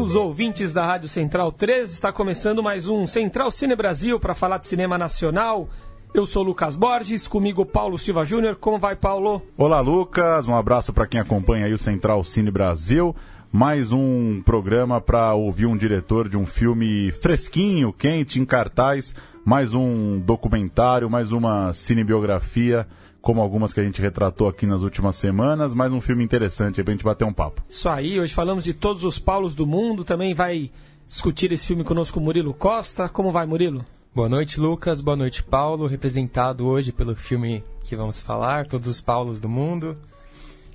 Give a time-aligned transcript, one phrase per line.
[0.00, 4.56] Amigos ouvintes da Rádio Central 3, está começando mais um Central Cine Brasil para falar
[4.56, 5.68] de cinema nacional.
[6.14, 8.56] Eu sou Lucas Borges, comigo Paulo Silva Júnior.
[8.56, 9.42] Como vai, Paulo?
[9.58, 10.48] Olá, Lucas.
[10.48, 13.14] Um abraço para quem acompanha aí o Central Cine Brasil.
[13.52, 19.14] Mais um programa para ouvir um diretor de um filme fresquinho, quente, em cartaz.
[19.44, 22.86] Mais um documentário, mais uma cinebiografia
[23.20, 26.84] como algumas que a gente retratou aqui nas últimas semanas, mais um filme interessante aí
[26.84, 27.62] pra gente bater um papo.
[27.68, 30.70] Isso aí, hoje falamos de todos os Paulos do mundo, também vai
[31.06, 33.08] discutir esse filme conosco o Murilo Costa.
[33.08, 33.84] Como vai, Murilo?
[34.14, 35.00] Boa noite, Lucas.
[35.00, 35.86] Boa noite, Paulo.
[35.86, 39.96] Representado hoje pelo filme que vamos falar, Todos os Paulos do Mundo.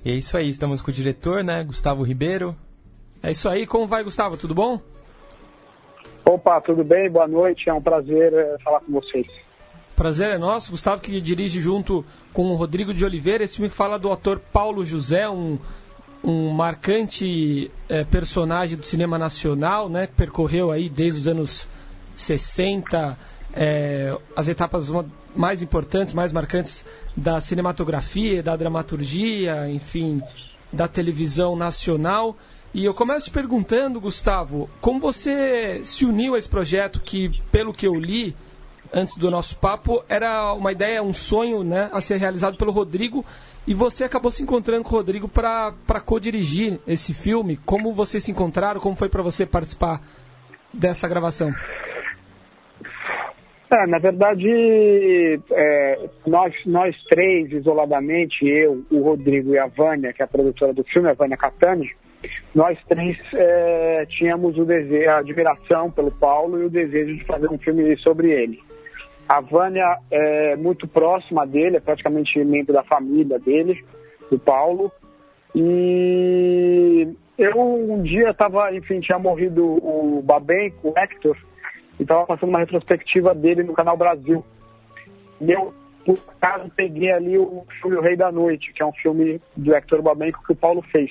[0.04, 2.54] E é isso aí, estamos com o diretor, né, Gustavo Ribeiro.
[3.22, 4.36] É isso aí, como vai, Gustavo?
[4.36, 4.80] Tudo bom?
[6.24, 7.10] Opa, tudo bem?
[7.10, 9.26] Boa noite, é um prazer é, falar com vocês.
[9.96, 10.70] Prazer é nosso.
[10.70, 13.42] Gustavo que dirige junto com o Rodrigo de Oliveira.
[13.42, 15.58] Esse filme fala do ator Paulo José, um,
[16.22, 20.06] um marcante é, personagem do cinema nacional, né?
[20.06, 21.66] Que percorreu aí desde os anos
[22.14, 23.18] 60
[23.54, 24.92] é, as etapas
[25.34, 26.84] mais importantes, mais marcantes
[27.16, 30.20] da cinematografia, da dramaturgia, enfim,
[30.70, 32.36] da televisão nacional.
[32.74, 37.72] E eu começo te perguntando, Gustavo, como você se uniu a esse projeto que, pelo
[37.72, 38.36] que eu li,
[38.92, 43.24] antes do nosso papo, era uma ideia, um sonho né, a ser realizado pelo Rodrigo.
[43.66, 47.56] E você acabou se encontrando com o Rodrigo para co-dirigir esse filme.
[47.64, 48.80] Como vocês se encontraram?
[48.80, 50.00] Como foi para você participar
[50.72, 51.50] dessa gravação?
[53.68, 54.48] É, na verdade,
[55.50, 60.72] é, nós, nós três, isoladamente, eu, o Rodrigo e a Vânia, que é a produtora
[60.72, 61.90] do filme, a Vânia Catani,
[62.54, 67.48] nós três é, tínhamos o desejo, a admiração pelo Paulo e o desejo de fazer
[67.50, 68.60] um filme sobre ele.
[69.28, 73.84] A Vânia é muito próxima dele, é praticamente membro da família dele,
[74.30, 74.92] do Paulo.
[75.54, 81.36] E eu um dia estava, enfim, tinha morrido o Babenco, o Hector,
[81.98, 84.44] e estava passando uma retrospectiva dele no Canal Brasil.
[85.40, 88.92] E eu, por acaso, peguei ali o filme O Rei da Noite, que é um
[88.92, 91.10] filme do Hector Babenco que o Paulo fez.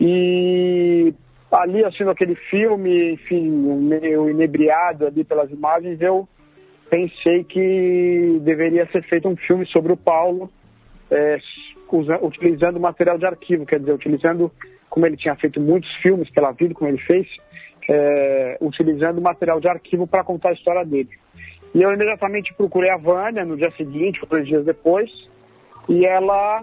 [0.00, 1.14] E
[1.52, 6.26] ali, assistindo aquele filme, enfim, meio inebriado ali pelas imagens, eu
[6.92, 10.50] pensei que deveria ser feito um filme sobre o Paulo,
[11.10, 11.38] é,
[12.20, 14.52] utilizando material de arquivo, quer dizer, utilizando,
[14.90, 17.26] como ele tinha feito muitos filmes pela vida, como ele fez,
[17.88, 21.08] é, utilizando material de arquivo para contar a história dele.
[21.74, 25.10] E eu imediatamente procurei a Vânia no dia seguinte, ou dois dias depois,
[25.88, 26.62] e ela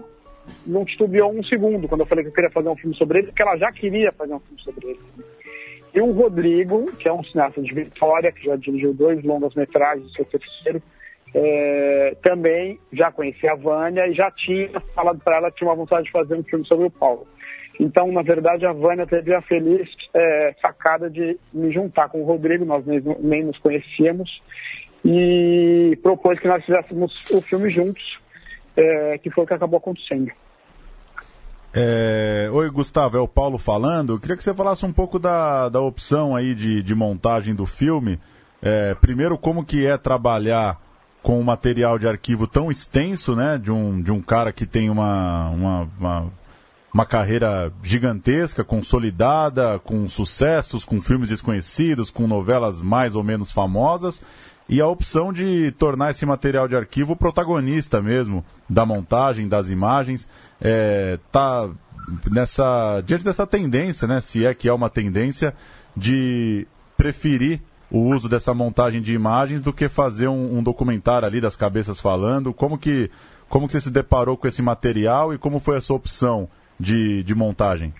[0.64, 3.26] não titubeou um segundo quando eu falei que eu queria fazer um filme sobre ele,
[3.26, 5.00] porque ela já queria fazer um filme sobre ele.
[5.92, 10.24] E o Rodrigo, que é um cineasta de Vitória, que já dirigiu dois longas-metragens, seu
[10.24, 10.82] terceiro,
[11.34, 15.76] é, também já conhecia a Vânia e já tinha falado para ela que tinha uma
[15.76, 17.26] vontade de fazer um filme sobre o Paulo.
[17.78, 22.24] Então, na verdade, a Vânia teve a feliz é, sacada de me juntar com o
[22.24, 24.42] Rodrigo, nós nem, nem nos conhecíamos,
[25.04, 28.20] e propôs que nós fizéssemos o filme juntos,
[28.76, 30.30] é, que foi o que acabou acontecendo.
[31.72, 32.48] É...
[32.52, 34.14] Oi, Gustavo, é o Paulo falando.
[34.14, 37.66] Eu queria que você falasse um pouco da, da opção aí de, de montagem do
[37.66, 38.18] filme.
[38.60, 40.80] É, primeiro, como que é trabalhar
[41.22, 43.58] com um material de arquivo tão extenso, né?
[43.58, 46.32] De um, de um cara que tem uma, uma, uma,
[46.92, 54.22] uma carreira gigantesca, consolidada, com sucessos, com filmes desconhecidos, com novelas mais ou menos famosas
[54.70, 60.28] e a opção de tornar esse material de arquivo protagonista mesmo da montagem, das imagens,
[60.62, 61.68] é, tá
[62.30, 64.20] nessa diante dessa tendência, né?
[64.20, 65.52] Se é que é uma tendência
[65.96, 67.60] de preferir
[67.90, 71.98] o uso dessa montagem de imagens do que fazer um, um documentário ali das cabeças
[71.98, 72.54] falando.
[72.54, 73.10] Como que
[73.48, 77.24] como que você se deparou com esse material e como foi a sua opção de,
[77.24, 77.92] de montagem?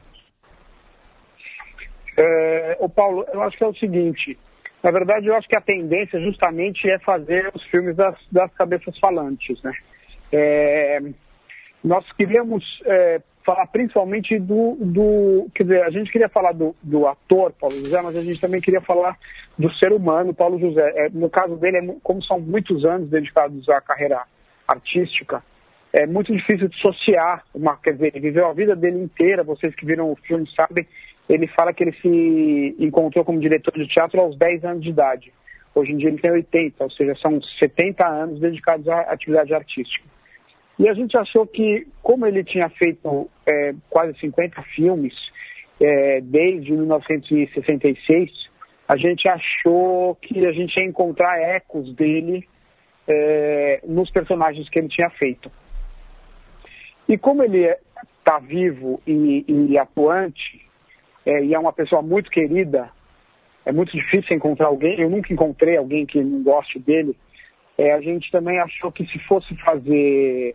[2.17, 4.39] É, o Paulo, eu acho que é o seguinte.
[4.83, 8.99] Na verdade, eu acho que a tendência justamente é fazer os filmes das, das cabeças
[8.99, 9.73] falantes, né?
[10.33, 11.01] É,
[11.85, 17.07] nós queríamos é, falar principalmente do, do, Quer dizer, a gente queria falar do, do
[17.07, 19.19] ator Paulo José, mas a gente também queria falar
[19.59, 20.93] do ser humano Paulo José.
[20.97, 24.23] É, no caso dele, é, como são muitos anos dedicados à carreira
[24.69, 25.43] artística,
[25.93, 27.77] é muito difícil dissociar uma.
[27.77, 30.87] Quer dizer, ele viveu a vida dele inteira, vocês que viram o filme sabem,
[31.31, 35.33] ele fala que ele se encontrou como diretor de teatro aos 10 anos de idade.
[35.73, 40.05] Hoje em dia ele tem 80, ou seja, são 70 anos dedicados à atividade artística.
[40.77, 45.15] E a gente achou que, como ele tinha feito é, quase 50 filmes
[45.81, 48.51] é, desde 1966,
[48.89, 52.45] a gente achou que a gente ia encontrar ecos dele
[53.07, 55.49] é, nos personagens que ele tinha feito.
[57.09, 57.73] E como ele
[58.19, 60.70] está vivo e, e atuante,
[61.25, 62.91] é, e é uma pessoa muito querida,
[63.65, 67.17] é muito difícil encontrar alguém, eu nunca encontrei alguém que não goste dele,
[67.77, 70.55] é, a gente também achou que se fosse fazer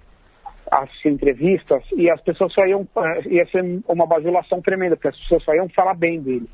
[0.71, 5.19] as entrevistas, e as pessoas só iam, é, ia ser uma bajulação tremenda, porque as
[5.19, 6.50] pessoas só iam falar bem dele.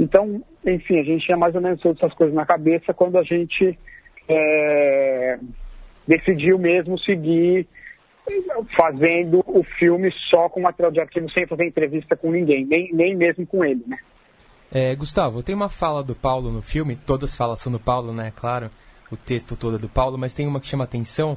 [0.00, 3.22] Então, enfim, a gente tinha mais ou menos todas essas coisas na cabeça quando a
[3.22, 3.78] gente
[4.28, 5.38] é,
[6.06, 7.66] decidiu mesmo seguir
[8.76, 13.16] fazendo o filme só com material de arquivo, sem fazer entrevista com ninguém, nem, nem
[13.16, 13.98] mesmo com ele, né?
[14.70, 18.32] É, Gustavo, tem uma fala do Paulo no filme, todas falas são do Paulo, né?
[18.34, 18.70] Claro,
[19.10, 21.36] o texto todo é do Paulo, mas tem uma que chama atenção,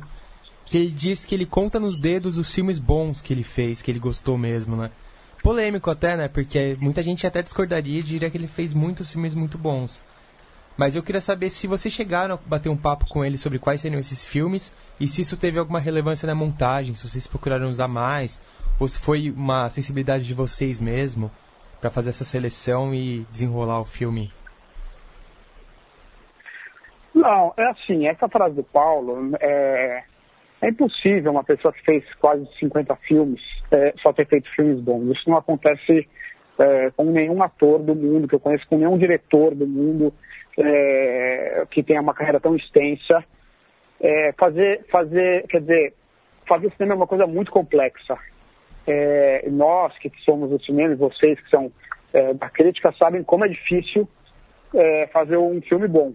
[0.65, 3.91] que ele diz que ele conta nos dedos os filmes bons que ele fez, que
[3.91, 4.89] ele gostou mesmo, né?
[5.43, 6.27] Polêmico até, né?
[6.27, 10.03] Porque muita gente até discordaria e diria que ele fez muitos filmes muito bons.
[10.77, 13.79] Mas eu queria saber se vocês chegaram a bater um papo com ele sobre quais
[13.79, 17.87] seriam esses filmes e se isso teve alguma relevância na montagem, se vocês procuraram usar
[17.87, 18.41] mais,
[18.79, 21.31] ou se foi uma sensibilidade de vocês mesmo
[21.79, 24.33] para fazer essa seleção e desenrolar o filme.
[27.13, 30.03] Não, é assim, essa frase do Paulo é,
[30.61, 33.41] é impossível uma pessoa que fez quase 50 filmes
[33.71, 35.11] é, só ter feito filmes bons.
[35.11, 36.05] Isso não acontece
[36.59, 40.13] é, com nenhum ator do mundo que eu conheço, com nenhum diretor do mundo
[40.57, 43.23] é, que tenha uma carreira tão extensa.
[43.99, 45.93] É, fazer, fazer, quer dizer,
[46.47, 48.17] fazer cinema é uma coisa muito complexa.
[48.87, 51.71] É, nós que somos do cinema vocês que são
[52.13, 54.07] é, da crítica sabem como é difícil
[54.73, 56.13] é, fazer um filme bom.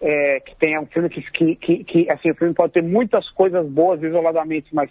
[0.00, 3.30] É, que tenha um filme que, que, que, que, assim, o filme pode ter muitas
[3.30, 4.90] coisas boas isoladamente, mas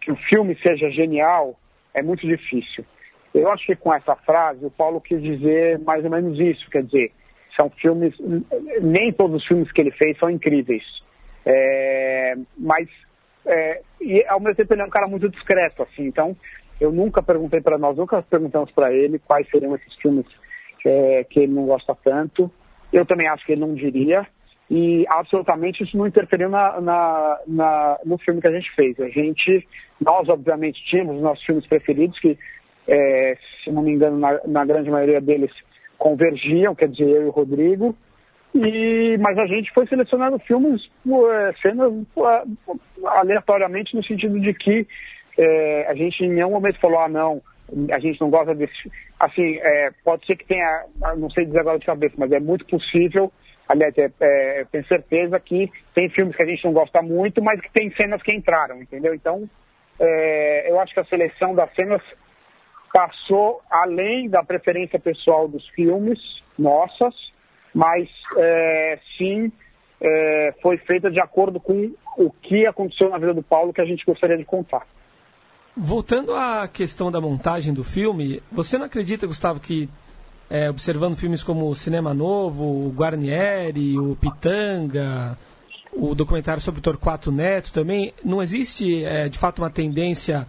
[0.00, 1.56] que o filme seja genial
[1.94, 2.84] é muito difícil.
[3.32, 6.82] Eu acho que com essa frase o Paulo quis dizer mais ou menos isso, quer
[6.82, 7.12] dizer,
[7.56, 8.14] são filmes,
[8.80, 10.82] nem todos os filmes que ele fez são incríveis,
[11.44, 12.88] é, mas
[13.46, 16.36] é, e ao mesmo tempo ele é um cara muito discreto, assim, então
[16.80, 20.26] eu nunca perguntei para nós, nunca perguntamos para ele quais seriam esses filmes
[20.84, 22.50] é, que ele não gosta tanto.
[22.90, 24.26] Eu também acho que ele não diria,
[24.70, 28.98] e absolutamente isso não interferiu na, na, na, no filme que a gente fez.
[29.00, 29.66] A gente,
[30.00, 32.38] nós obviamente tínhamos os nossos filmes preferidos, que
[32.86, 35.50] é, se não me engano, na, na grande maioria deles
[36.00, 37.94] convergiam, quer dizer, eu e o Rodrigo,
[38.54, 41.92] e, mas a gente foi selecionando filmes, é, cenas
[43.04, 44.86] aleatoriamente, no sentido de que
[45.38, 47.40] é, a gente em nenhum momento falou, ah, não,
[47.92, 48.90] a gente não gosta desse.
[49.20, 50.84] Assim, é, pode ser que tenha,
[51.18, 53.30] não sei dizer agora de cabeça, mas é muito possível,
[53.68, 57.60] aliás, é, é, tenho certeza que tem filmes que a gente não gosta muito, mas
[57.60, 59.14] que tem cenas que entraram, entendeu?
[59.14, 59.48] Então,
[60.64, 62.00] eu acho que a seleção das cenas
[62.92, 66.18] passou além da preferência pessoal dos filmes,
[66.58, 67.14] nossas,
[67.74, 69.52] mas é, sim
[70.00, 73.84] é, foi feita de acordo com o que aconteceu na vida do Paulo que a
[73.84, 74.86] gente gostaria de contar.
[75.76, 79.88] Voltando à questão da montagem do filme, você não acredita, Gustavo, que
[80.48, 85.36] é, observando filmes como o Cinema Novo, o Guarnieri, o Pitanga,
[85.92, 90.46] o documentário sobre o Torquato Neto também, não existe é, de fato uma tendência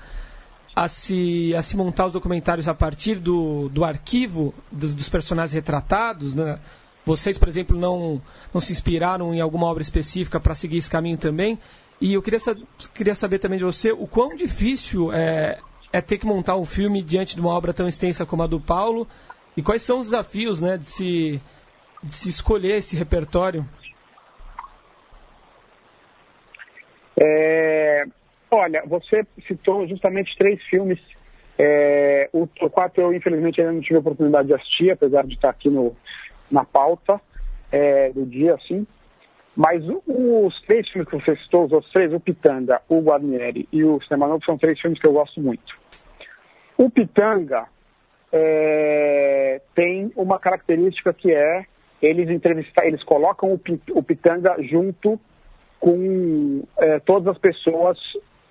[0.75, 5.53] a se, a se montar os documentários a partir do, do arquivo dos, dos personagens
[5.53, 6.59] retratados, né?
[7.03, 8.21] Vocês, por exemplo, não,
[8.53, 11.57] não se inspiraram em alguma obra específica para seguir esse caminho também?
[11.99, 12.39] E eu queria,
[12.93, 15.59] queria saber também de você o quão difícil é,
[15.91, 18.59] é ter que montar um filme diante de uma obra tão extensa como a do
[18.59, 19.07] Paulo
[19.57, 21.41] e quais são os desafios né, de, se,
[22.03, 23.67] de se escolher esse repertório?
[27.19, 27.70] É,
[28.53, 30.99] Olha, você citou justamente três filmes.
[31.57, 35.35] É, o, o quatro eu, infelizmente, ainda não tive a oportunidade de assistir, apesar de
[35.35, 35.95] estar aqui no,
[36.51, 37.21] na pauta
[37.71, 38.85] é, do dia, assim.
[39.55, 44.01] Mas os três filmes que você citou, os três, o Pitanga, o Guarnieri e o
[44.01, 45.77] Cinema Novo, são três filmes que eu gosto muito.
[46.77, 47.67] O Pitanga
[48.33, 51.65] é, tem uma característica que é
[52.01, 53.59] eles entrevistar, eles colocam o,
[53.91, 55.19] o Pitanga junto
[55.79, 57.97] com é, todas as pessoas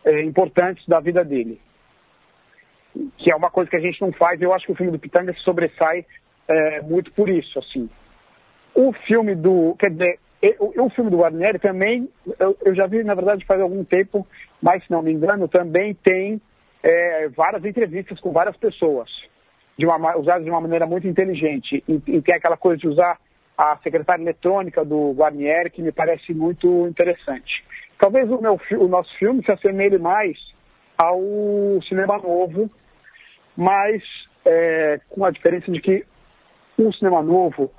[0.04, 1.60] é, importantes da vida dele.
[3.18, 4.98] Que é uma coisa que a gente não faz, eu acho que o filme do
[4.98, 6.04] Pitanga se sobressai
[6.48, 7.88] é, muito por isso, assim.
[8.74, 10.18] O filme do, quer dizer,
[10.58, 14.26] o, filme do Guarnieri também, eu, eu, já vi, na verdade, faz algum tempo,
[14.62, 16.40] mas se não me engano, também tem
[16.82, 19.10] é, várias entrevistas com várias pessoas,
[19.78, 23.18] de uma, usadas de uma maneira muito inteligente, e, e tem aquela coisa de usar
[23.56, 27.62] a secretária eletrônica do Guarnieri, que me parece muito interessante.
[28.00, 30.36] Talvez o, meu, o nosso filme se assemelhe mais
[30.96, 31.20] ao
[31.86, 32.70] cinema novo,
[33.54, 34.02] mas
[34.44, 36.06] é, com a diferença de que
[36.78, 37.70] o cinema novo,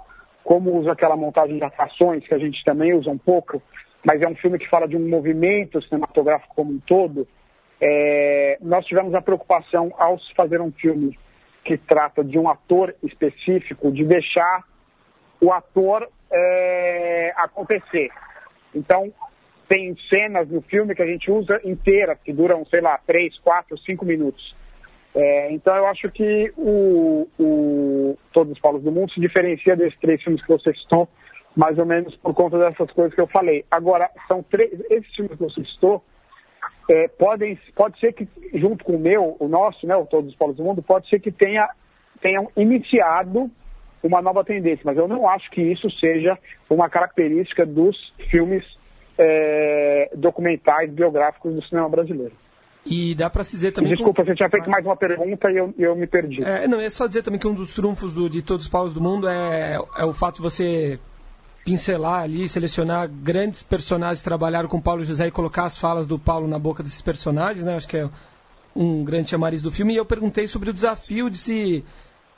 [0.44, 3.62] como usa aquela montagem de atrações, que a gente também usa um pouco,
[4.06, 7.28] mas é um filme que fala de um movimento cinematográfico como um todo,
[7.82, 11.18] é, nós tivemos a preocupação, ao fazer um filme
[11.66, 14.64] que trata de um ator específico, de deixar
[15.42, 18.12] o ator é, acontecer.
[18.74, 19.12] Então,
[19.72, 23.78] tem cenas no filme que a gente usa inteiras, que duram, sei lá, três, quatro,
[23.78, 24.54] cinco minutos.
[25.16, 29.98] É, então, eu acho que o, o Todos os Paulos do Mundo se diferencia desses
[30.02, 31.08] três filmes que você citou,
[31.56, 33.64] mais ou menos por conta dessas coisas que eu falei.
[33.72, 36.04] Agora, são três, esses filmes que você citou,
[36.90, 40.36] é, podem, pode ser que, junto com o meu, o nosso, né, o Todos os
[40.36, 41.70] Polos do Mundo, pode ser que tenha,
[42.20, 43.50] tenham iniciado
[44.04, 46.38] uma nova tendência, mas eu não acho que isso seja
[46.70, 48.66] uma característica dos filmes
[49.22, 52.34] é, documentais, biográficos do cinema brasileiro.
[52.84, 53.92] E dá para se dizer também.
[53.92, 56.44] Desculpa, você tinha feito mais uma pergunta e eu, eu me perdi.
[56.44, 58.94] É, não, é só dizer também que um dos trunfos do, de todos os Paulos
[58.94, 61.00] do mundo é, é o fato de você
[61.64, 66.18] pincelar ali, selecionar grandes personagens que trabalharam com Paulo José e colocar as falas do
[66.18, 67.76] Paulo na boca desses personagens, né?
[67.76, 68.10] Acho que é
[68.76, 69.94] um grande chamariz do filme.
[69.94, 71.86] E eu perguntei sobre o desafio de se,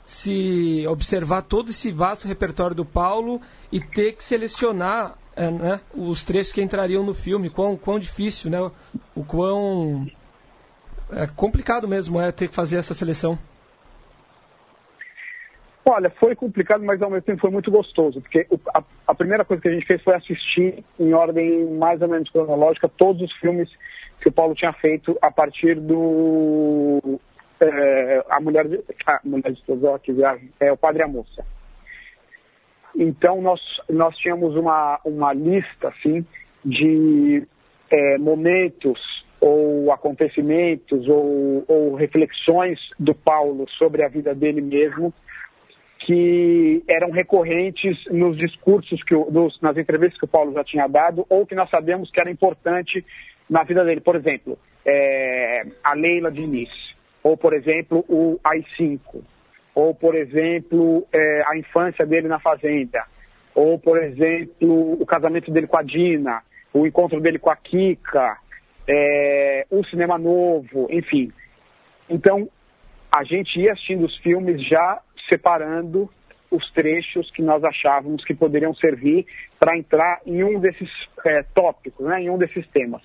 [0.04, 3.40] se observar todo esse vasto repertório do Paulo
[3.72, 7.50] e ter que selecionar é, né, os trechos que entrariam no filme.
[7.50, 8.58] Quão, quão difícil, né?
[9.14, 10.06] O quão
[11.12, 13.38] é complicado mesmo é ter que fazer essa seleção.
[15.86, 19.60] Olha, foi complicado, mas ao mesmo tempo foi muito gostoso, porque a, a, primeira coisa
[19.60, 23.68] que a gente fez foi assistir, em ordem mais ou menos cronológica, todos os filmes
[24.18, 27.20] que o Paulo tinha feito a partir do.
[27.60, 28.82] É, a Mulher de.
[29.06, 30.14] A Mulher de Tesor, que
[30.58, 31.44] é o Padre e a Moça.
[32.96, 36.24] Então, nós, nós tínhamos uma, uma lista, assim,
[36.64, 37.46] de
[37.90, 38.98] é, momentos
[39.40, 45.12] ou acontecimentos ou, ou reflexões do Paulo sobre a vida dele mesmo
[46.06, 51.24] que eram recorrentes nos discursos, que nos, nas entrevistas que o Paulo já tinha dado,
[51.30, 53.04] ou que nós sabemos que era importante
[53.48, 54.00] na vida dele.
[54.00, 56.68] Por exemplo, é, a Leila Diniz,
[57.22, 59.22] ou, por exemplo, o AI-5,
[59.74, 63.04] ou, por exemplo, é, a infância dele na fazenda,
[63.54, 68.38] ou, por exemplo, o casamento dele com a Dina, o encontro dele com a Kika,
[68.86, 71.32] é, o cinema novo, enfim.
[72.08, 72.48] Então,
[73.14, 76.10] a gente ia assistindo os filmes já separando
[76.50, 79.26] os trechos que nós achávamos que poderiam servir
[79.58, 80.90] para entrar em um desses
[81.24, 83.02] é, tópicos, né, em um desses temas.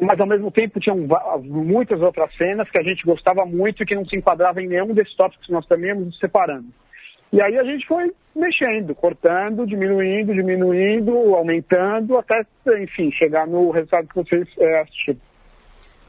[0.00, 0.98] Mas, ao mesmo tempo, tinham
[1.44, 4.92] muitas outras cenas que a gente gostava muito e que não se enquadravam em nenhum
[4.92, 6.66] desses tópicos que nós também íamos separando.
[7.32, 12.44] E aí a gente foi mexendo, cortando, diminuindo, diminuindo, aumentando, até,
[12.80, 15.20] enfim, chegar no resultado que vocês é, assistiram.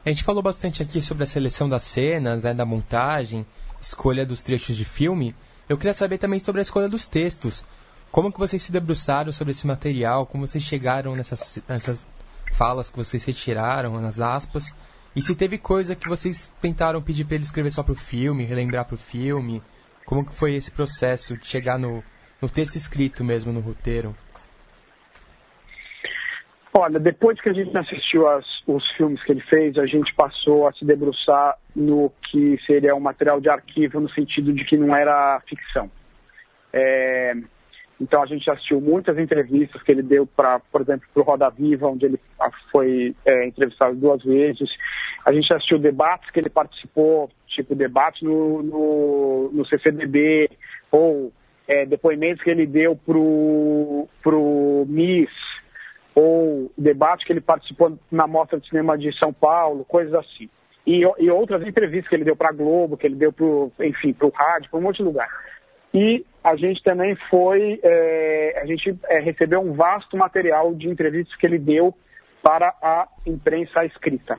[0.04, 3.44] A gente falou bastante aqui sobre a seleção das cenas, né, da montagem,
[3.80, 5.34] escolha dos trechos de filme.
[5.68, 7.66] Eu queria saber também sobre a escolha dos textos.
[8.12, 10.26] Como que vocês se debruçaram sobre esse material?
[10.26, 12.06] Como vocês chegaram nessas, nessas
[12.54, 14.74] falas que vocês retiraram, nas aspas?
[15.14, 18.44] E se teve coisa que vocês tentaram pedir para ele escrever só para o filme,
[18.44, 19.62] relembrar para o filme?
[20.04, 22.04] Como que foi esse processo de chegar no,
[22.40, 24.14] no texto escrito mesmo, no roteiro?
[26.78, 30.68] Olha, depois que a gente assistiu as, os filmes que ele fez, a gente passou
[30.68, 34.94] a se debruçar no que seria um material de arquivo, no sentido de que não
[34.94, 35.90] era ficção.
[36.74, 37.34] É,
[38.00, 41.48] então a gente assistiu muitas entrevistas que ele deu para, por exemplo, para o Roda
[41.50, 42.20] Viva, onde ele
[42.70, 44.70] foi é, entrevistado duas vezes.
[45.26, 49.64] A gente assistiu debates que ele participou tipo debate no, no, no
[50.90, 51.32] ou
[51.66, 55.30] é, depoimentos que ele deu pro, pro MIS,
[56.14, 60.48] ou debate que ele participou na Mostra de Cinema de São Paulo, coisas assim.
[60.86, 64.12] E, e outras entrevistas que ele deu para a Globo, que ele deu para enfim,
[64.12, 65.28] para o rádio, para um monte de lugar.
[65.92, 71.34] E a gente também foi, é, a gente é, recebeu um vasto material de entrevistas
[71.36, 71.92] que ele deu
[72.40, 74.38] para a imprensa escrita.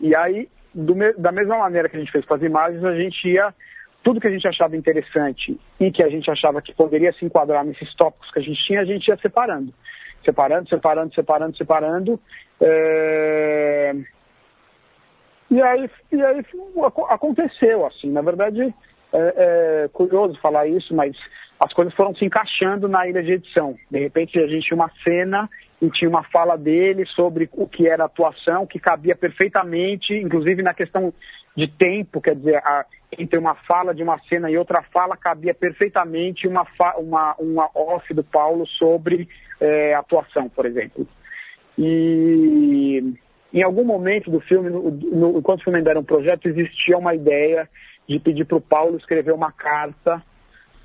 [0.00, 3.28] E aí do, da mesma maneira que a gente fez com as imagens, a gente
[3.28, 3.54] ia
[4.02, 7.64] tudo que a gente achava interessante e que a gente achava que poderia se enquadrar
[7.64, 9.72] nesses tópicos que a gente tinha, a gente ia separando.
[10.24, 12.20] Separando, separando, separando, separando.
[12.60, 13.94] É...
[15.48, 16.44] E, aí, e aí
[17.08, 18.10] aconteceu, assim.
[18.10, 18.74] Na verdade,
[19.14, 21.16] é, é curioso falar isso, mas
[21.58, 23.76] as coisas foram se encaixando na ilha de edição.
[23.90, 25.48] De repente, a gente tinha uma cena
[25.80, 30.74] e tinha uma fala dele sobre o que era atuação, que cabia perfeitamente, inclusive na
[30.74, 31.12] questão
[31.56, 32.84] de tempo, quer dizer, a,
[33.18, 36.66] entre uma fala de uma cena e outra fala cabia perfeitamente uma,
[36.98, 39.28] uma, uma off do Paulo sobre
[39.60, 41.06] é, atuação, por exemplo.
[41.78, 43.14] E
[43.52, 46.98] em algum momento do filme, no, no, enquanto o filme ainda era um projeto, existia
[46.98, 47.68] uma ideia
[48.08, 50.22] de pedir para o Paulo escrever uma carta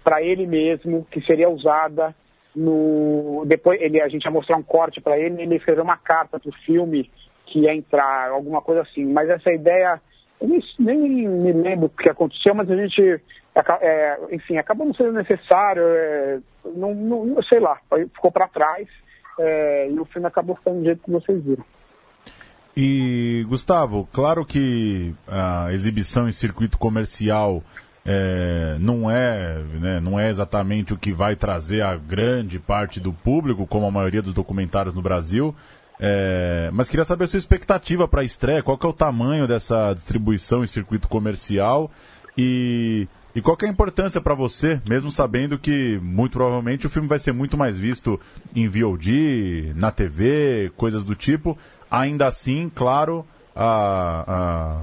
[0.04, 2.16] para ele mesmo, que seria usada
[2.56, 3.44] no.
[3.46, 6.50] Depois ele, a gente ia mostrar um corte para ele, ele escreveu uma carta para
[6.50, 7.10] o filme
[7.46, 9.06] que ia entrar, alguma coisa assim.
[9.06, 10.02] Mas essa ideia,
[10.42, 13.22] nem, nem me lembro o que aconteceu, mas a gente,
[13.82, 16.40] é, enfim, acabou não sendo necessário, é,
[16.76, 17.80] não, não, sei lá,
[18.14, 18.88] ficou para trás
[19.40, 21.66] é, e o filme acabou ficando do jeito que vocês viram.
[22.76, 27.64] E, Gustavo, claro que a exibição em circuito comercial
[28.06, 33.12] é, não, é, né, não é exatamente o que vai trazer a grande parte do
[33.12, 35.54] público, como a maioria dos documentários no Brasil.
[36.00, 39.46] É, mas queria saber a sua expectativa para a estreia, qual que é o tamanho
[39.48, 41.92] dessa distribuição em circuito comercial
[42.38, 46.90] e, e qual que é a importância para você, mesmo sabendo que muito provavelmente o
[46.90, 48.18] filme vai ser muito mais visto
[48.56, 51.58] em VOD, na TV, coisas do tipo.
[51.92, 54.82] Ainda assim, claro, a, a,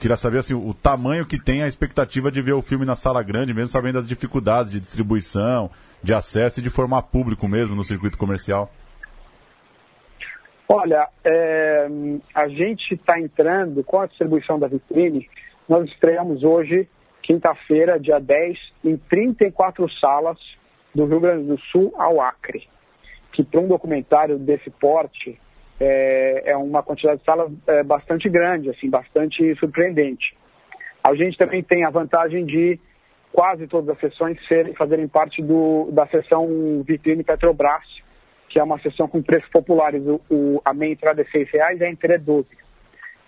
[0.00, 3.22] queria saber assim, o tamanho que tem a expectativa de ver o filme na sala
[3.22, 5.70] grande, mesmo sabendo das dificuldades de distribuição,
[6.02, 8.70] de acesso e de formar público mesmo no circuito comercial.
[10.68, 11.88] Olha, é,
[12.34, 15.28] a gente está entrando com a distribuição da vitrine.
[15.68, 16.88] Nós estreamos hoje,
[17.22, 20.38] quinta-feira, dia 10, em 34 salas
[20.94, 22.68] do Rio Grande do Sul ao Acre.
[23.32, 25.38] Que para um documentário desse porte
[25.80, 30.36] é, é uma quantidade de salas é, bastante grande, assim, bastante surpreendente.
[31.02, 32.78] A gente também tem a vantagem de
[33.32, 37.84] quase todas as sessões serem, fazerem parte do, da sessão Vitrine Petrobras,
[38.50, 40.02] que é uma sessão com preços populares.
[40.06, 42.46] O, o a meia entrada é R$ reais e a entrada é 12.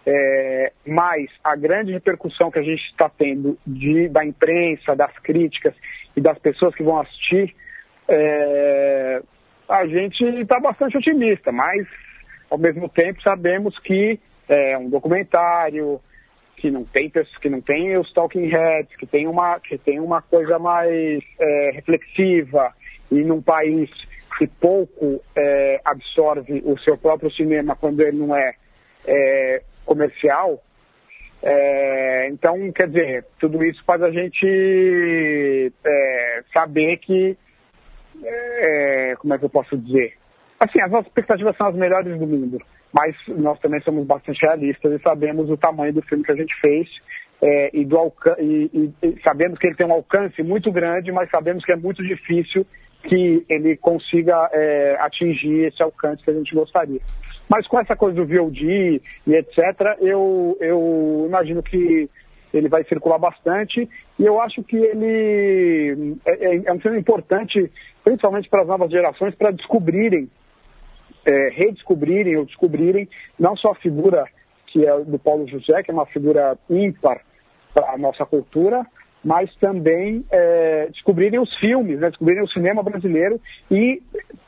[0.05, 5.75] É, mas a grande repercussão que a gente está tendo de, da imprensa, das críticas
[6.17, 7.55] e das pessoas que vão assistir,
[8.09, 9.23] é,
[9.69, 11.87] a gente está bastante otimista, mas
[12.53, 15.99] ao mesmo tempo sabemos que é um documentário
[16.59, 20.21] que não tem que não tem os talking heads, que tem uma que tem uma
[20.21, 22.75] coisa mais é, reflexiva
[23.11, 23.91] e num país
[24.37, 28.55] que pouco é, absorve o seu próprio cinema quando ele não é,
[29.07, 30.63] é comercial.
[31.43, 37.37] É, então, quer dizer, tudo isso faz a gente é, saber que,
[38.23, 40.17] é, como é que eu posso dizer,
[40.63, 42.57] Assim, as nossas expectativas são as melhores do mundo,
[42.97, 46.55] mas nós também somos bastante realistas e sabemos o tamanho do filme que a gente
[46.61, 46.89] fez
[47.43, 51.29] é, e, do e, e, e sabemos que ele tem um alcance muito grande, mas
[51.31, 52.65] sabemos que é muito difícil
[53.03, 57.01] que ele consiga é, atingir esse alcance que a gente gostaria.
[57.49, 59.59] Mas com essa coisa do VOD e etc.,
[60.01, 62.09] eu, eu imagino que
[62.55, 67.69] ele vai circular bastante e eu acho que ele é, é, é um filme importante,
[68.05, 70.31] principalmente para as novas gerações, para descobrirem
[71.25, 73.09] é, redescobrirem ou descobrirem
[73.39, 74.25] não só a figura
[74.67, 77.21] que é do Paulo José, que é uma figura ímpar
[77.75, 78.87] para a nossa cultura,
[79.23, 84.03] mas também é, descobrirem os filmes, né, descobrirem o cinema brasileiro e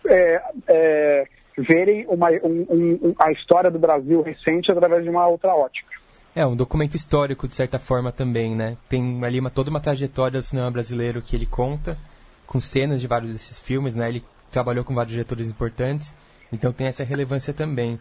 [0.06, 1.24] é, é,
[1.56, 5.94] verem uma, um, um, a história do Brasil recente através de uma outra ótica.
[6.34, 8.76] É, um documento histórico, de certa forma, também, né?
[8.88, 11.96] Tem ali uma, toda uma trajetória do cinema brasileiro que ele conta,
[12.44, 14.08] com cenas de vários desses filmes, né?
[14.08, 16.16] Ele trabalhou com vários diretores importantes.
[16.55, 17.99] Então tem essa relevância também.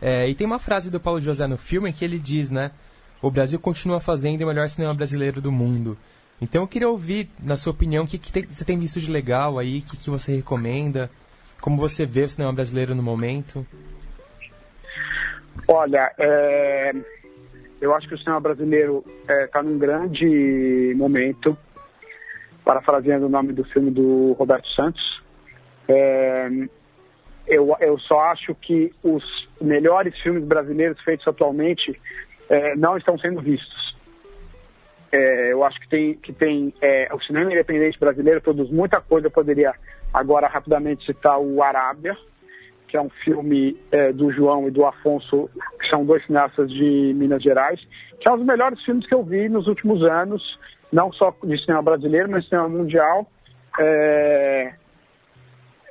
[0.00, 2.70] É, e tem uma frase do Paulo José no filme que ele diz, né?
[3.20, 5.98] O Brasil continua fazendo o melhor cinema brasileiro do mundo.
[6.40, 9.12] Então eu queria ouvir, na sua opinião, o que, que tem, você tem visto de
[9.12, 11.10] legal aí, o que, que você recomenda,
[11.60, 13.66] como você vê o cinema brasileiro no momento.
[15.68, 16.92] Olha, é,
[17.80, 21.56] eu acho que o cinema brasileiro está é, tá num grande momento,
[22.64, 25.22] parafraseando o nome do filme do Roberto Santos.
[25.86, 26.48] É,
[27.50, 29.24] eu, eu só acho que os
[29.60, 32.00] melhores filmes brasileiros feitos atualmente
[32.48, 33.98] é, não estão sendo vistos.
[35.12, 39.26] É, eu acho que tem, que tem é, o cinema independente brasileiro produz muita coisa.
[39.26, 39.74] Eu poderia
[40.14, 42.16] agora rapidamente citar o Arábia,
[42.86, 47.12] que é um filme é, do João e do Afonso, que são dois cineastas de
[47.16, 47.80] Minas Gerais,
[48.20, 50.58] que é um dos melhores filmes que eu vi nos últimos anos,
[50.92, 53.26] não só de cinema brasileiro, mas de cinema mundial.
[53.78, 54.74] É,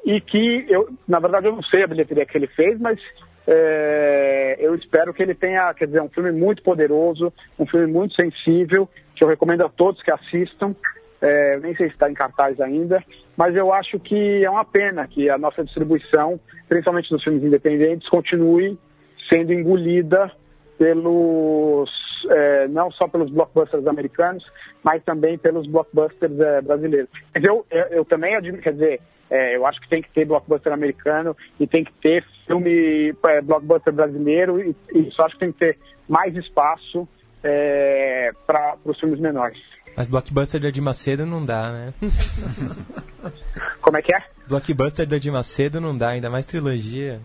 [0.06, 3.00] e que eu, na verdade, eu não sei a bilheteria que ele fez, mas
[3.48, 8.14] é, eu espero que ele tenha, quer dizer, um filme muito poderoso, um filme muito
[8.16, 10.76] sensível, que eu recomendo a todos que assistam.
[11.22, 13.04] É, nem sei se está em cartaz ainda,
[13.36, 18.08] mas eu acho que é uma pena que a nossa distribuição, principalmente dos filmes independentes,
[18.08, 18.80] continue
[19.28, 20.32] sendo engolida
[20.78, 21.90] pelos
[22.30, 24.44] é, não só pelos blockbusters americanos,
[24.84, 27.10] mas também pelos blockbusters é, brasileiros.
[27.34, 30.26] Mas eu, eu, eu também admiro, quer dizer, é, eu acho que tem que ter
[30.26, 35.40] blockbuster americano e tem que ter filme é, blockbuster brasileiro e, e só acho que
[35.40, 35.78] tem que ter
[36.08, 37.08] mais espaço
[37.44, 39.60] é, para os filmes menores.
[39.96, 41.94] Mas blockbuster da Edir Macedo não dá, né?
[43.82, 44.24] Como é que é?
[44.48, 47.20] Blockbuster da Edir Macedo não dá, ainda mais trilogia.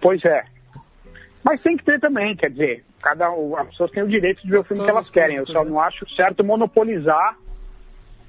[0.00, 0.44] Pois é.
[1.46, 4.58] Mas tem que ter também, quer dizer, cada as pessoas têm o direito de ver
[4.58, 5.36] o filme que elas querem.
[5.36, 7.38] Eu só não acho certo monopolizar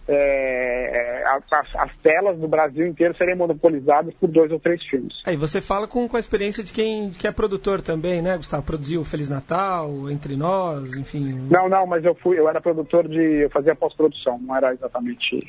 [0.08, 5.16] é, as, as, telas do Brasil inteiro serem monopolizadas por dois ou três filmes.
[5.26, 8.62] Aí você fala com, com a experiência de quem que é produtor também, né, Gustavo?
[8.62, 11.48] Produziu Feliz Natal, Entre Nós, enfim.
[11.50, 15.44] Não, não, mas eu fui, eu era produtor de, eu fazia pós-produção, não era exatamente.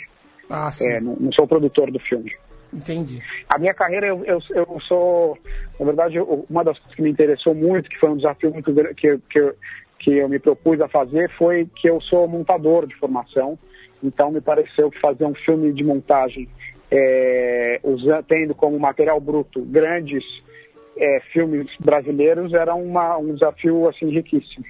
[0.48, 0.88] Ah, sim.
[0.88, 2.32] É, não, não, sou produtor do filme.
[2.72, 3.22] Entendi.
[3.48, 5.38] A minha carreira, eu, eu, eu sou,
[5.80, 9.18] na verdade, uma das coisas que me interessou muito, que foi um desafio muito que,
[9.30, 9.52] que,
[9.98, 13.58] que eu me propus a fazer, foi que eu sou montador de formação.
[14.02, 16.48] Então me pareceu que fazer um filme de montagem
[16.90, 20.24] é, usando, tendo como material bruto grandes
[20.96, 24.64] é, filmes brasileiros era uma, um desafio assim riquíssimo.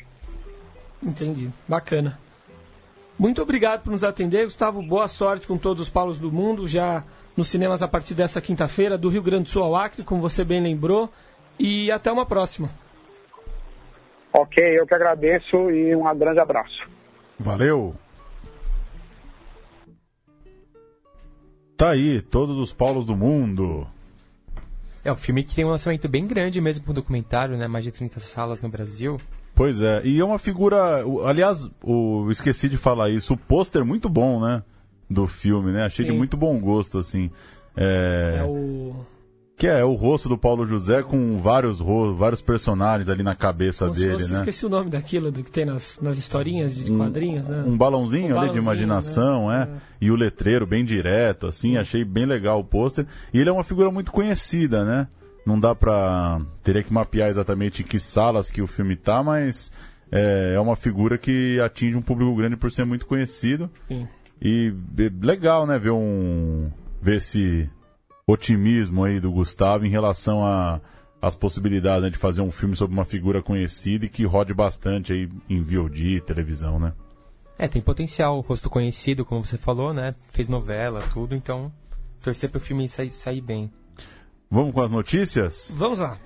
[1.05, 2.19] Entendi, bacana.
[3.19, 4.81] Muito obrigado por nos atender, Gustavo.
[4.81, 7.05] Boa sorte com todos os Paulos do mundo, já
[7.39, 10.43] nos cinemas a partir dessa quinta-feira, do Rio Grande do Sul ao Acre, como você
[10.45, 11.09] bem lembrou.
[11.57, 12.69] E até uma próxima.
[14.33, 16.89] Ok, eu que agradeço e um grande abraço.
[17.39, 17.95] Valeu!
[21.77, 23.87] Tá aí, todos os Paulos do mundo.
[25.05, 27.69] É um filme que tem um lançamento bem grande mesmo para um documentário, né?
[27.69, 29.21] Mais de 30 salas no Brasil.
[29.55, 31.05] Pois é, e é uma figura.
[31.25, 34.65] Aliás, o, esqueci de falar isso, o pôster muito bom, né?
[35.11, 35.85] Do filme, né?
[35.85, 36.13] Achei Sim.
[36.13, 37.31] de muito bom gosto, assim.
[37.77, 38.95] É, é o.
[39.57, 41.81] Que é, o rosto do Paulo José com vários,
[42.17, 44.35] vários personagens ali na cabeça Como dele, né?
[44.35, 47.65] Esqueci o nome daquilo do que tem nas, nas historinhas de quadrinhos, né?
[47.67, 49.69] Um balãozinho um ali de imaginação, né?
[49.69, 49.75] é.
[49.75, 49.81] é.
[50.01, 53.05] E o letreiro bem direto, assim, achei bem legal o pôster.
[53.35, 55.09] E ele é uma figura muito conhecida, né?
[55.45, 56.41] Não dá pra.
[56.63, 59.73] Teria que mapear exatamente em que salas que o filme tá, mas
[60.13, 63.69] é, é uma figura que atinge um público grande por ser muito conhecido.
[63.89, 64.07] Sim.
[64.41, 64.73] E
[65.21, 65.79] legal, né?
[65.79, 66.71] Ver um.
[67.01, 67.69] Ver esse
[68.27, 70.81] otimismo aí do Gustavo em relação a
[71.21, 75.13] as possibilidades né, de fazer um filme sobre uma figura conhecida e que rode bastante
[75.13, 76.93] aí em VOD, televisão, né?
[77.59, 80.15] É, tem potencial, rosto conhecido, como você falou, né?
[80.31, 81.73] Fez novela, tudo, então
[82.23, 83.71] torcer para o filme sair, sair bem.
[84.49, 85.75] Vamos com as notícias?
[85.77, 86.19] Vamos lá.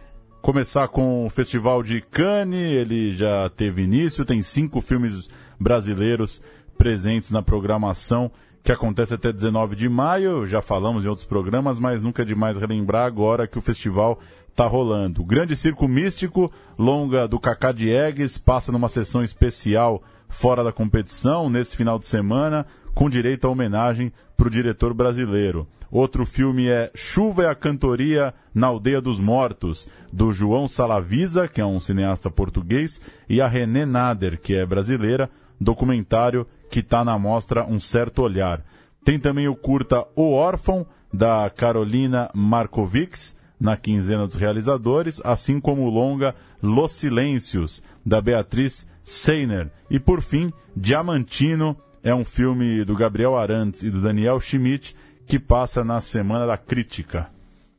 [0.43, 6.43] Começar com o Festival de Cannes, ele já teve início, tem cinco filmes brasileiros
[6.83, 8.29] presentes na programação
[8.61, 10.45] que acontece até 19 de maio.
[10.45, 14.19] Já falamos em outros programas, mas nunca é demais relembrar agora que o festival
[14.51, 15.23] está rolando.
[15.23, 21.49] O Grande Circo Místico, longa do Cacá Diegues, passa numa sessão especial fora da competição
[21.49, 25.69] nesse final de semana, com direito a homenagem para o diretor brasileiro.
[25.89, 31.61] Outro filme é Chuva e a Cantoria na Aldeia dos Mortos, do João Salavisa, que
[31.61, 35.31] é um cineasta português, e a René Nader, que é brasileira,
[35.63, 38.65] documentário que está na mostra Um Certo Olhar.
[39.05, 45.83] Tem também o curta O Órfão, da Carolina Markovics, na quinzena dos realizadores, assim como
[45.83, 49.71] o longa Los Silêncios, da Beatriz Seiner.
[49.91, 54.97] E por fim, Diamantino é um filme do Gabriel Arantes e do Daniel Schmidt
[55.27, 57.31] que passa na Semana da Crítica.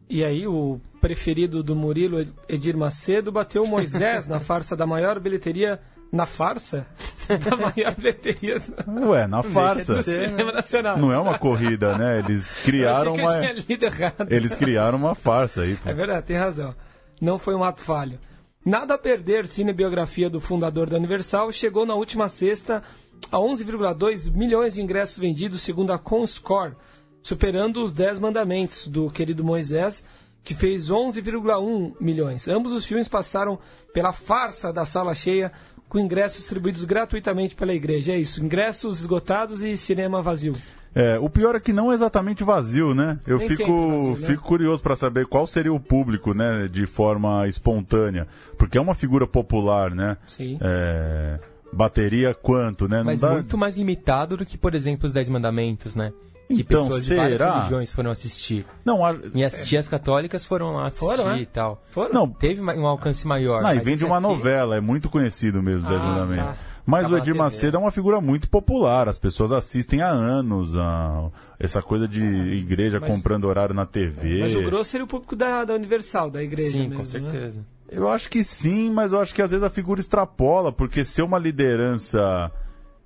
[0.10, 5.80] E aí, o preferido do Murilo, Edir Macedo, bateu Moisés na farsa da maior bilheteria
[6.13, 6.86] na farsa?
[7.28, 8.62] da maior bilheteria.
[8.88, 9.95] Ué, na farsa.
[9.95, 10.97] Do cinema nacional.
[10.97, 12.19] Não é uma corrida, né?
[12.19, 13.45] Eles criaram eu uma.
[13.45, 14.28] Eu lido errado.
[14.30, 15.76] Eles criaram uma farsa aí.
[15.76, 15.89] Pô.
[15.89, 16.76] É verdade, tem razão.
[17.19, 18.19] Não foi um ato falho.
[18.63, 22.84] Nada a perder, cinebiografia do fundador da Universal chegou na última sexta
[23.32, 26.76] a 11,2 milhões de ingressos vendidos, segundo a Comscore,
[27.21, 30.06] superando os 10 mandamentos do querido Moisés,
[30.43, 32.47] que fez 11,1 milhões.
[32.47, 33.58] Ambos os filmes passaram
[33.93, 35.52] pela farsa da sala cheia
[35.93, 38.13] com ingressos distribuídos gratuitamente pela igreja.
[38.13, 40.56] É isso, ingressos esgotados e cinema vazio.
[40.95, 43.19] É, o pior é que não é exatamente vazio, né?
[43.27, 44.27] Eu Nem fico, vazio, né?
[44.27, 48.27] fico curioso para saber qual seria o público, né, de forma espontânea,
[48.58, 50.17] porque é uma figura popular, né?
[50.25, 50.58] Sim.
[50.62, 51.39] É,
[51.71, 52.97] bateria quanto, né?
[52.97, 53.32] Não Mas dá...
[53.32, 56.12] muito mais limitado do que, por exemplo, os Dez Mandamentos, né?
[56.47, 57.27] Que então, pessoas será?
[57.29, 58.65] de várias religiões foram assistir.
[58.86, 59.13] Não, a...
[59.13, 61.41] Minhas tias católicas foram lá assistir foram, é?
[61.41, 61.82] e tal.
[61.91, 62.13] Foram?
[62.13, 63.62] Não, Teve um alcance maior.
[63.63, 66.45] Não, e vem de uma aqui- novela, é muito conhecido mesmo, Dez Ah, Mandamentos.
[66.45, 66.58] tá.
[66.86, 67.34] Mas Tava o Edir.
[67.34, 72.21] Macedo é uma figura muito popular, as pessoas assistem há anos a essa coisa de
[72.25, 74.39] igreja Mas- comprando horário na TV.
[74.41, 77.06] Mas o grosso seria o público da, da Universal, da igreja Sim, mesmo, com né?
[77.06, 77.65] certeza.
[77.89, 81.21] Eu acho que sim, mas eu acho que às vezes a figura extrapola, porque ser
[81.21, 82.51] uma liderança.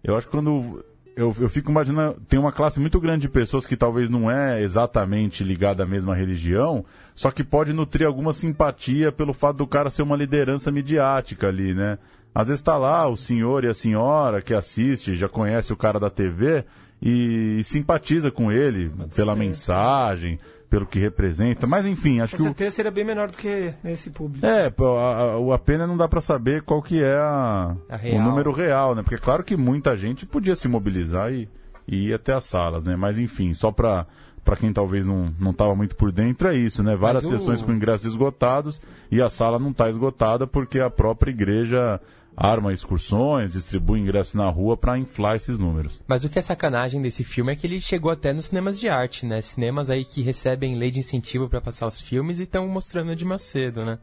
[0.03, 0.83] Eu acho que quando.
[1.17, 2.21] Eu, eu fico imaginando.
[2.29, 6.13] Tem uma classe muito grande de pessoas que talvez não é exatamente ligada à mesma
[6.13, 11.47] religião, só que pode nutrir alguma simpatia pelo fato do cara ser uma liderança midiática
[11.47, 11.97] ali, né?
[12.35, 15.99] Às vezes tá lá o senhor e a senhora que assiste, já conhece o cara
[15.99, 16.63] da TV
[17.01, 19.39] e, e simpatiza com ele Pode pela ser.
[19.39, 21.65] mensagem, pelo que representa.
[21.67, 24.45] Mas enfim, acho Com que o, certeza seria bem menor do que esse público.
[24.45, 28.21] é, a, a, a pena não dá pra saber qual que é a, A o
[28.21, 29.01] número real, né?
[29.01, 31.47] Porque é claro que muita gente podia se mobilizar e,
[31.87, 32.95] e ir até as salas, né?
[32.97, 34.05] Mas enfim, só pra,
[34.43, 36.95] pra quem talvez não, não tava muito por dentro, é isso, né?
[36.95, 41.31] Várias o- sessões com ingressos esgotados e a sala não tá esgotada porque a própria
[41.31, 41.99] igreja
[42.37, 45.99] arma excursões, distribui ingressos na rua pra inflar esses números.
[46.07, 48.87] Mas o que é sacanagem desse filme é que ele chegou até nos cinemas de
[48.87, 49.41] arte, né?
[49.41, 53.25] Cinemas aí que recebem lei de incentivo pra passar os filmes e estão mostrando de
[53.25, 53.97] Macedo, né?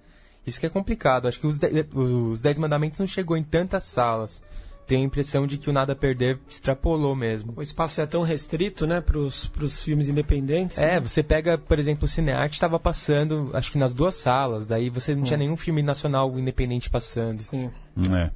[0.45, 1.29] Isso que é complicado.
[1.29, 4.43] Acho que os, de- os Dez Mandamentos não chegou em tantas salas.
[4.87, 7.55] Tenho a impressão de que o Nada a Perder extrapolou mesmo.
[7.57, 10.77] O espaço é tão restrito, né, pros, pros filmes independentes.
[10.77, 11.01] É, né?
[11.01, 15.15] você pega, por exemplo, o Cinearte estava passando, acho que nas duas salas, daí você
[15.15, 17.39] não tinha nenhum filme nacional independente passando.
[17.39, 17.71] Sim.
[18.13, 18.31] É.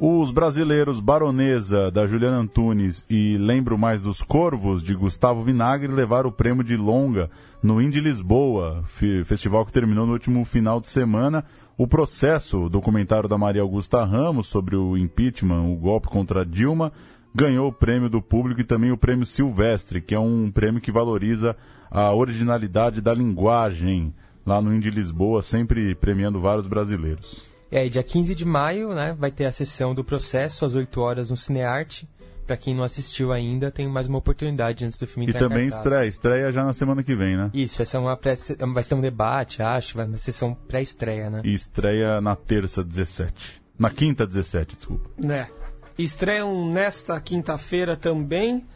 [0.00, 6.30] Os brasileiros Baronesa, da Juliana Antunes, e Lembro Mais dos Corvos, de Gustavo Vinagre, levaram
[6.30, 7.30] o prêmio de longa
[7.62, 11.44] no Indy Lisboa, fe- festival que terminou no último final de semana.
[11.78, 16.92] O processo, documentário da Maria Augusta Ramos sobre o impeachment, o golpe contra Dilma,
[17.34, 20.90] ganhou o prêmio do público e também o prêmio Silvestre, que é um prêmio que
[20.92, 21.56] valoriza
[21.90, 24.12] a originalidade da linguagem,
[24.44, 27.51] lá no Indy Lisboa, sempre premiando vários brasileiros.
[27.72, 31.00] E aí, dia 15 de maio, né, vai ter a sessão do processo às 8
[31.00, 32.06] horas no Cinearte.
[32.46, 35.74] Pra quem não assistiu ainda, tem mais uma oportunidade antes do filme E também cartaz.
[35.76, 37.50] estreia, estreia já na semana que vem, né?
[37.54, 38.34] Isso, essa é uma pré
[38.74, 41.40] vai ser um debate, acho, vai uma sessão pré-estreia, né?
[41.44, 43.62] E estreia na terça 17.
[43.78, 45.08] Na quinta 17, desculpa.
[45.16, 45.48] Né.
[45.96, 48.66] Estreiam nesta quinta-feira também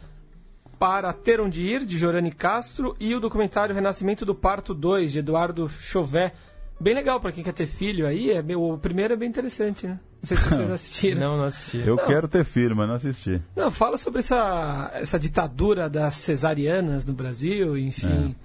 [0.79, 5.19] para Ter Onde Ir, de Jorane Castro, e o documentário Renascimento do Parto 2, de
[5.19, 6.33] Eduardo Chauvet.
[6.79, 8.31] Bem legal para quem quer ter filho aí.
[8.31, 9.99] É, bem- o primeiro é bem interessante, né?
[10.21, 11.19] Não sei se vocês assistiram.
[11.21, 11.77] Não, não assisti.
[11.79, 13.41] Eu quero ter filho, mas não assisti.
[13.55, 18.35] Não, fala sobre essa, essa ditadura das cesarianas no Brasil, enfim.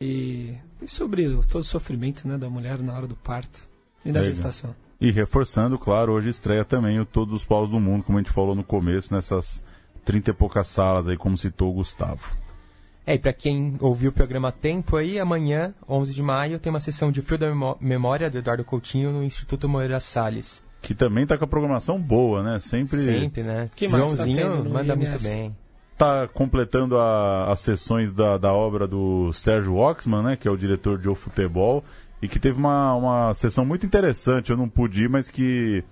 [0.00, 3.60] E, e sobre o- todo o sofrimento né, da mulher na hora do parto
[4.04, 4.34] e da Legal.
[4.34, 4.74] gestação.
[5.00, 8.32] E reforçando, claro, hoje estreia também o Todos os Paus do Mundo, como a gente
[8.32, 9.62] falou no começo, nessas
[10.04, 12.20] 30 e poucas salas aí, como citou o Gustavo.
[13.10, 16.78] É, e pra quem ouviu o programa tempo aí, amanhã, 11 de maio, tem uma
[16.78, 20.62] sessão de Fio da Memó- Memória do Eduardo Coutinho no Instituto Moreira Salles.
[20.82, 22.58] Que também tá com a programação boa, né?
[22.58, 23.70] Sempre Sempre, né?
[23.74, 25.56] Que mais tá Joãozinho tendo no manda muito bem.
[25.96, 30.36] tá completando a- as sessões da, da obra do Sérgio Oxman, né?
[30.36, 31.82] Que é o diretor de O Futebol.
[32.20, 35.82] E que teve uma, uma sessão muito interessante, eu não pude ir, mas que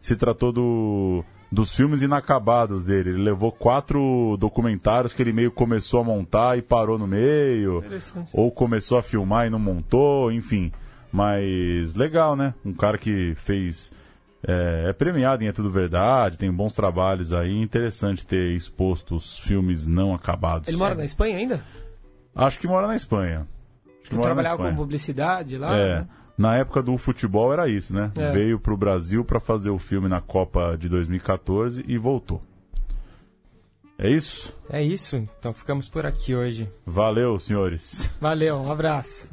[0.00, 1.24] se tratou do,
[1.56, 3.10] dos filmes inacabados dele.
[3.10, 7.78] Ele levou quatro documentários que ele meio começou a montar e parou no meio.
[7.78, 8.30] Interessante.
[8.34, 10.70] Ou começou a filmar e não montou, enfim.
[11.10, 12.54] Mas legal, né?
[12.62, 13.90] Um cara que fez.
[14.46, 17.58] É, é premiado em É Tudo Verdade, tem bons trabalhos aí.
[17.58, 20.68] Interessante ter exposto os filmes não acabados.
[20.68, 21.64] Ele mora na Espanha ainda?
[22.34, 23.48] Acho que mora na Espanha.
[24.02, 25.74] Acho que trabalhava com publicidade lá?
[25.74, 26.00] É.
[26.00, 26.08] né?
[26.36, 28.12] Na época do futebol era isso, né?
[28.16, 28.32] É.
[28.32, 32.42] Veio pro Brasil para fazer o filme na Copa de 2014 e voltou.
[33.98, 34.54] É isso?
[34.68, 36.68] É isso, então ficamos por aqui hoje.
[36.84, 38.10] Valeu, senhores.
[38.20, 39.28] Valeu, um abraço.